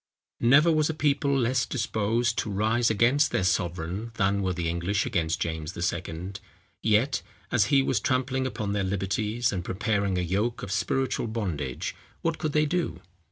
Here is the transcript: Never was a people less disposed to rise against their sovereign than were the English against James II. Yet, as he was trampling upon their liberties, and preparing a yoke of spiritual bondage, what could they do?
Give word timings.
Never 0.39 0.71
was 0.71 0.89
a 0.89 0.95
people 0.95 1.37
less 1.37 1.63
disposed 1.67 2.35
to 2.39 2.49
rise 2.49 2.89
against 2.89 3.29
their 3.29 3.43
sovereign 3.43 4.09
than 4.15 4.41
were 4.41 4.51
the 4.51 4.67
English 4.67 5.05
against 5.05 5.39
James 5.39 5.77
II. 5.77 6.31
Yet, 6.81 7.21
as 7.51 7.65
he 7.65 7.83
was 7.83 7.99
trampling 7.99 8.47
upon 8.47 8.73
their 8.73 8.83
liberties, 8.83 9.51
and 9.51 9.63
preparing 9.63 10.17
a 10.17 10.21
yoke 10.21 10.63
of 10.63 10.71
spiritual 10.71 11.27
bondage, 11.27 11.95
what 12.23 12.39
could 12.39 12.53
they 12.53 12.65
do? 12.65 12.99